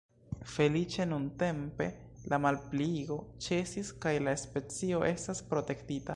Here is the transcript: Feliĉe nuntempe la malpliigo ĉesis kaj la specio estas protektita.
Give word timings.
Feliĉe 0.51 1.05
nuntempe 1.11 1.87
la 2.33 2.39
malpliigo 2.47 3.19
ĉesis 3.49 3.93
kaj 4.07 4.15
la 4.29 4.35
specio 4.47 5.05
estas 5.15 5.45
protektita. 5.55 6.07